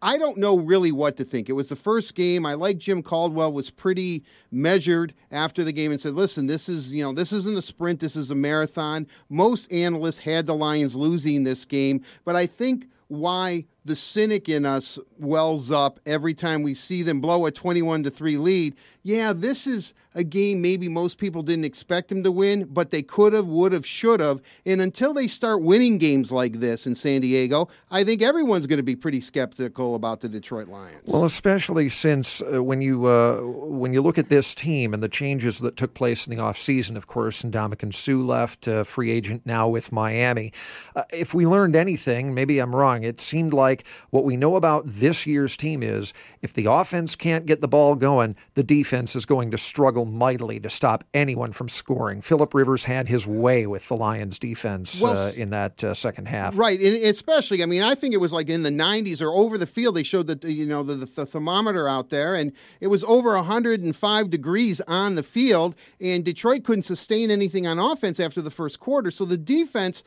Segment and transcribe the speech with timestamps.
[0.00, 1.48] I don't know really what to think.
[1.48, 2.46] It was the first game.
[2.46, 6.92] I like Jim Caldwell was pretty measured after the game and said, "Listen, this is,
[6.92, 10.94] you know, this isn't a sprint, this is a marathon." Most analysts had the Lions
[10.94, 16.62] losing this game, but I think why the cynic in us wells up every time
[16.62, 18.76] we see them blow a 21 to 3 lead.
[19.02, 23.02] Yeah, this is a game maybe most people didn't expect them to win, but they
[23.02, 24.40] could have, would have, should have.
[24.66, 28.78] And until they start winning games like this in San Diego, I think everyone's going
[28.78, 31.02] to be pretty skeptical about the Detroit Lions.
[31.06, 35.08] Well, especially since uh, when you uh, when you look at this team and the
[35.08, 39.12] changes that took place in the offseason, of course, and Ndamukong Suh left, uh, free
[39.12, 40.52] agent now with Miami.
[40.96, 43.77] Uh, if we learned anything, maybe I'm wrong, it seemed like
[44.10, 47.94] what we know about this year's team is if the offense can't get the ball
[47.94, 52.20] going, the defense is going to struggle mightily to stop anyone from scoring.
[52.20, 56.28] Philip Rivers had his way with the Lions defense well, uh, in that uh, second
[56.28, 56.56] half.
[56.56, 59.58] Right, and especially, I mean, I think it was like in the 90s or over
[59.58, 59.96] the field.
[59.96, 64.30] They showed that you know the, the thermometer out there, and it was over 105
[64.30, 69.10] degrees on the field, and Detroit couldn't sustain anything on offense after the first quarter.
[69.10, 70.02] So the defense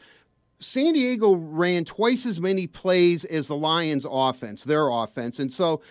[0.62, 5.40] San Diego ran twice as many plays as the Lions offense, their offense.
[5.40, 5.82] And so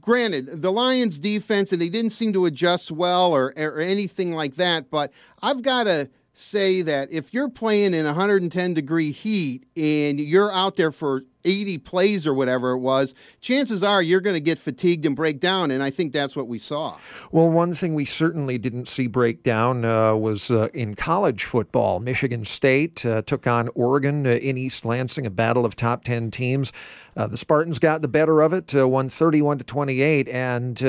[0.00, 4.54] granted, the Lions defense and they didn't seem to adjust well or, or anything like
[4.54, 10.20] that, but I've got to say that if you're playing in 110 degree heat and
[10.20, 14.40] you're out there for 80 plays or whatever it was, chances are you're going to
[14.40, 15.70] get fatigued and break down.
[15.70, 16.98] And I think that's what we saw.
[17.32, 22.00] Well, one thing we certainly didn't see break down uh, was uh, in college football.
[22.00, 26.30] Michigan State uh, took on Oregon uh, in East Lansing, a battle of top 10
[26.30, 26.72] teams.
[27.16, 30.82] Uh, the Spartans got the better of it, uh, won 31 to 28, and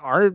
[0.00, 0.34] our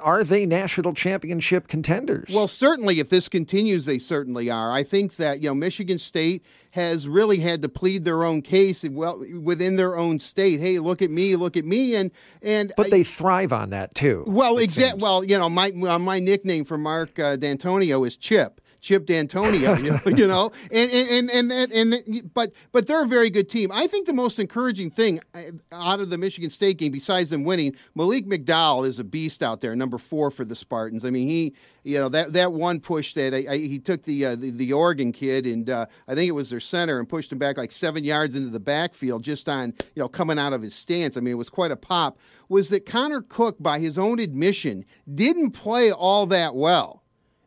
[0.00, 2.32] are they national championship contenders?
[2.34, 4.72] Well, certainly, if this continues, they certainly are.
[4.72, 8.84] I think that you know Michigan State has really had to plead their own case
[8.84, 10.60] well within their own state.
[10.60, 12.10] Hey, look at me, look at me, and
[12.42, 14.24] and but they thrive on that too.
[14.26, 15.02] Well, exactly.
[15.02, 18.60] Well, you know, my uh, my nickname for Mark uh, Dantonio is Chip.
[18.80, 23.08] Chip Dantonio, you know, you know, and and and and, and but but they're a
[23.08, 23.70] very good team.
[23.72, 25.42] I think the most encouraging thing uh,
[25.72, 29.60] out of the Michigan State game, besides them winning, Malik McDowell is a beast out
[29.60, 31.04] there, number four for the Spartans.
[31.04, 34.24] I mean, he, you know, that that one push that I, I, he took the,
[34.26, 37.32] uh, the, the Oregon kid and uh, I think it was their center and pushed
[37.32, 40.62] him back like seven yards into the backfield just on you know coming out of
[40.62, 41.16] his stance.
[41.16, 42.18] I mean, it was quite a pop.
[42.48, 47.04] Was that Connor Cook, by his own admission, didn't play all that well,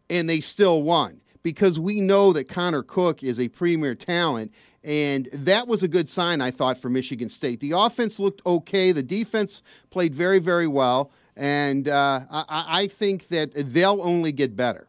[0.09, 4.52] and they still won because we know that Connor Cook is a premier talent.
[4.84, 7.59] And that was a good sign, I thought, for Michigan State.
[7.59, 8.92] The offense looked okay.
[8.92, 9.62] The defense
[9.92, 11.12] played very, very well.
[11.36, 14.88] And uh, I, I think that they'll only get better.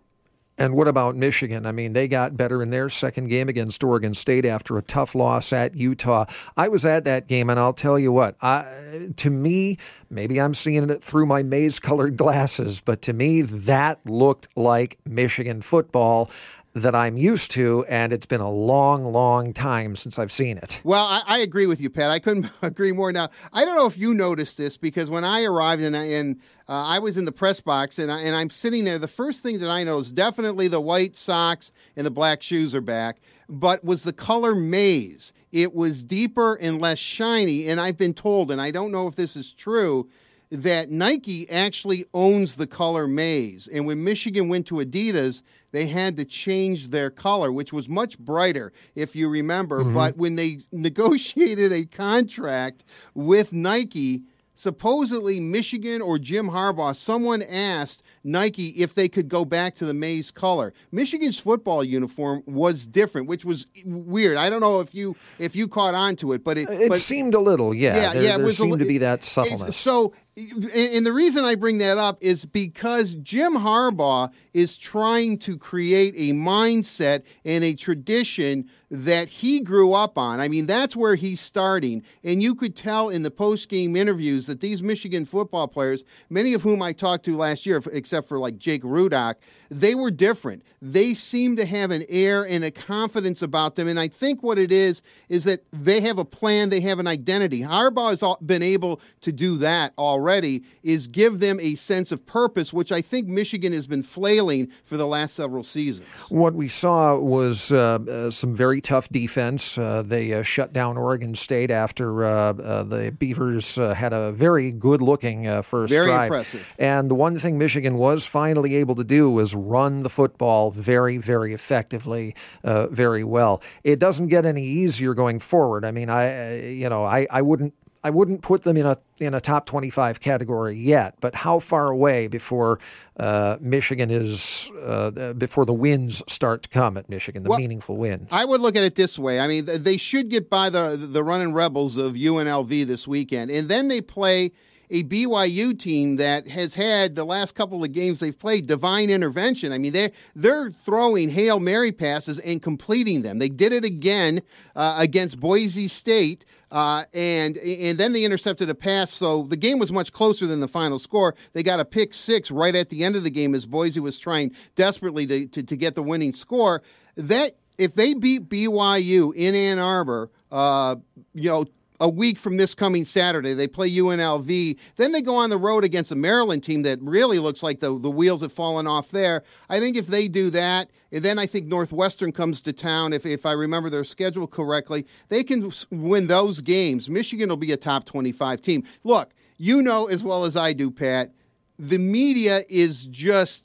[0.57, 1.67] And what about Michigan?
[1.67, 5.15] I mean, they got better in their second game against Oregon State after a tough
[5.17, 6.27] loss at Utah.
[6.57, 9.79] I was at that game, and I'll tell you what, I, to me,
[10.11, 14.99] maybe I'm seeing it through my maize colored glasses, but to me, that looked like
[15.05, 16.31] Michigan football
[16.75, 20.81] that I'm used to, and it's been a long, long time since I've seen it.
[20.83, 22.11] Well, I, I, agree with you, Pat.
[22.11, 23.13] I couldn't agree more.
[23.13, 26.41] Now, I don't know if you noticed this because when I arrived and I, and,
[26.69, 29.41] uh, I was in the press box and, I, and I'm sitting there, the first
[29.41, 33.85] thing that I noticed definitely the white socks and the black shoes are back, but
[33.85, 35.33] was the color maize.
[35.53, 39.15] It was deeper and less shiny, and I've been told, and I don't know if
[39.15, 40.09] this is true
[40.51, 43.69] that Nike actually owns the color maize.
[43.73, 48.19] And when Michigan went to Adidas, they had to change their color, which was much
[48.19, 49.81] brighter, if you remember.
[49.81, 49.95] Mm-hmm.
[49.95, 52.85] But when they negotiated a contract
[53.15, 54.23] with Nike,
[54.55, 59.93] supposedly Michigan or Jim Harbaugh, someone asked Nike if they could go back to the
[59.93, 60.73] maize color.
[60.91, 64.37] Michigan's football uniform was different, which was weird.
[64.37, 67.01] I don't know if you if you caught on to it, but it, it but,
[67.01, 67.97] seemed a little, yeah.
[67.97, 68.35] Yeah, there, yeah.
[68.35, 69.77] It there was seemed a, to be that suppleness.
[69.77, 75.57] So and the reason I bring that up is because Jim Harbaugh is trying to
[75.57, 80.41] create a mindset and a tradition that he grew up on.
[80.41, 82.03] I mean, that's where he's starting.
[82.23, 86.55] And you could tell in the post game interviews that these Michigan football players, many
[86.55, 89.37] of whom I talked to last year, except for like Jake Rudock,
[89.71, 90.63] they were different.
[90.81, 93.89] They seem to have an air and a confidence about them.
[93.89, 97.09] And I think what it is, is that they have a plan, they have an
[97.09, 97.63] identity.
[97.63, 102.25] Harbaugh has been able to do that already already, is give them a sense of
[102.25, 106.07] purpose, which I think Michigan has been flailing for the last several seasons.
[106.31, 109.77] What we saw was uh, uh, some very tough defense.
[109.77, 114.73] Uh, they uh, shut down Oregon State after uh, uh, the Beavers had a very
[114.73, 116.27] good looking first very drive.
[116.27, 116.67] impressive.
[116.79, 121.19] And the one thing Michigan was finally able to do was run the football very,
[121.19, 123.63] very effectively, very well.
[123.83, 125.85] It doesn't get any easier going forward.
[125.85, 127.75] I mean, I, you know, I, I wouldn't
[128.05, 131.89] I wouldn't put them in a in a top 25 category yet, but how far
[131.89, 132.79] away before
[133.19, 137.97] uh, Michigan is uh, before the wins start to come at Michigan, the well, meaningful
[137.97, 138.29] wins?
[138.31, 139.41] I would look at it this way.
[139.41, 143.71] I mean, they should get by the the running rebels of UNLV this weekend, and
[143.71, 144.53] then they play
[144.91, 149.73] a BYU team that has had the last couple of games they've played divine intervention.
[149.73, 153.39] I mean, they're, they're throwing Hail Mary passes and completing them.
[153.39, 154.43] They did it again
[154.77, 156.45] uh, against Boise State.
[156.75, 160.59] Uh, and and then they intercepted a pass, so the game was much closer than
[160.59, 161.37] the final score.
[161.53, 164.19] They got a pick six right at the end of the game as Boise was
[164.19, 166.83] trying desperately to, to, to get the winning score.
[167.17, 170.97] That if they beat BYU in Ann Arbor, uh,
[171.33, 171.67] you know,
[172.01, 173.55] a week from this coming Saturday.
[173.55, 174.77] They play UNLV.
[174.97, 177.99] Then they go on the road against a Maryland team that really looks like the,
[177.99, 179.45] the wheels have fallen off there.
[179.71, 183.25] I think if they do that, and then I think Northwestern comes to town, if,
[183.25, 187.09] if I remember their schedule correctly, they can win those games.
[187.09, 188.83] Michigan will be a top 25 team.
[189.05, 191.33] Look, you know as well as I do, Pat,
[191.79, 193.65] the media is just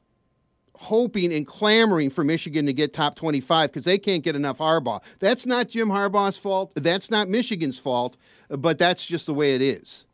[0.75, 5.01] hoping and clamoring for Michigan to get top 25 because they can't get enough Harbaugh.
[5.17, 6.71] That's not Jim Harbaugh's fault.
[6.75, 8.15] That's not Michigan's fault,
[8.49, 10.05] but that's just the way it is.